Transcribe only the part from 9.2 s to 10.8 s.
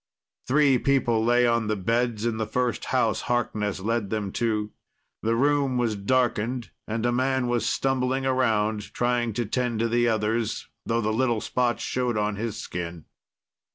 to tend the others,